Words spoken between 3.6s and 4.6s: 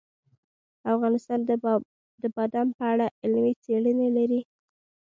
څېړنې لري.